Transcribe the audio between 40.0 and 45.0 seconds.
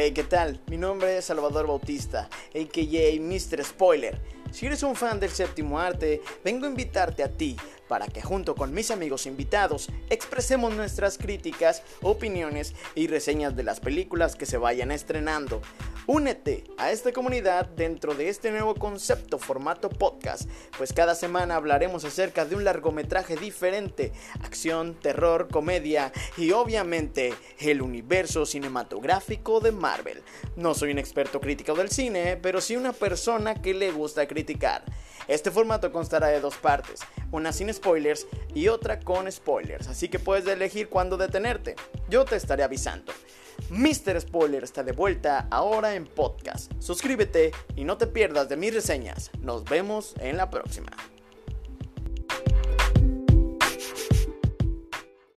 que puedes elegir cuándo detenerte. Yo te estaré avisando. Mr. Spoiler está de